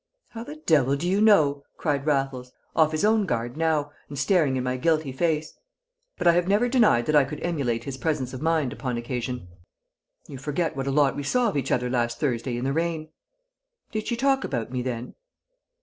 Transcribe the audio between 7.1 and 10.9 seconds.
I could emulate his presence of mind upon occasion. "You forget what